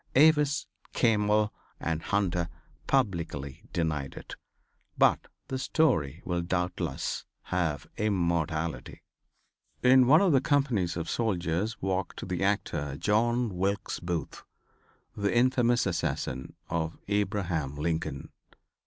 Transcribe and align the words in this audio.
Avis, 0.15 0.65
Campbell 0.93 1.53
and 1.79 2.01
Hunter 2.01 2.49
publicly 2.87 3.61
denied 3.71 4.15
it. 4.15 4.35
But 4.97 5.27
the 5.47 5.59
story 5.59 6.23
will 6.25 6.41
doubtless 6.41 7.23
have 7.53 7.85
immortality. 7.97 9.03
In 9.83 10.07
one 10.07 10.19
of 10.21 10.31
the 10.31 10.41
companies 10.41 10.97
of 10.97 11.07
soldiers 11.07 11.79
walked 11.83 12.27
the 12.27 12.43
actor 12.43 12.97
John 12.97 13.55
Wilkes 13.55 13.99
Booth, 13.99 14.41
the 15.15 15.37
infamous 15.37 15.85
assassin 15.85 16.55
of 16.67 16.97
Abraham 17.07 17.75
Lincoln. 17.75 18.29